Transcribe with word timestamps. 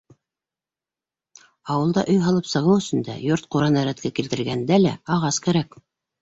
Ауылда 1.73 2.03
өй 2.13 2.17
һалып 2.23 2.49
сығыу 2.53 2.79
өсөн 2.85 3.03
дә, 3.11 3.19
йорт-ҡураны 3.27 3.85
рәткә 3.91 4.13
килтергәндә 4.21 4.81
лә 4.83 4.95
ағас 5.19 5.41
кәрәк. 5.47 5.79